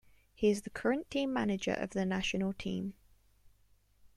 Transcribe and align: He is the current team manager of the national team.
He 0.33 0.49
is 0.49 0.63
the 0.63 0.71
current 0.71 1.11
team 1.11 1.31
manager 1.31 1.73
of 1.75 1.91
the 1.91 2.07
national 2.07 2.53
team. 2.53 2.95